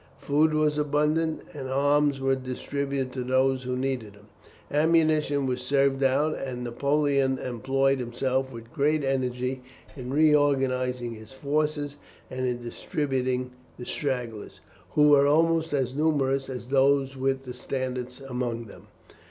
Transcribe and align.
Food 0.17 0.51
was 0.55 0.79
abundant, 0.79 1.43
and 1.53 1.69
arms 1.69 2.19
were 2.19 2.33
distributed 2.33 3.13
to 3.13 3.21
those 3.23 3.61
who 3.61 3.75
needed 3.77 4.13
them. 4.15 4.29
Ammunition 4.71 5.45
was 5.45 5.61
served 5.61 6.03
out, 6.03 6.35
and 6.39 6.63
Napoleon 6.63 7.37
employed 7.37 7.99
himself 7.99 8.51
with 8.51 8.73
great 8.73 9.03
energy 9.03 9.61
in 9.95 10.11
reorganizing 10.11 11.13
his 11.13 11.33
forces 11.33 11.97
and 12.31 12.47
in 12.47 12.63
distributing 12.63 13.51
the 13.77 13.85
stragglers, 13.85 14.59
who 14.93 15.09
were 15.09 15.27
almost 15.27 15.71
as 15.71 15.93
numerous 15.93 16.49
as 16.49 16.69
those 16.69 17.15
with 17.15 17.43
the 17.45 17.53
standards, 17.53 18.21
among 18.21 18.65
them. 18.65 18.87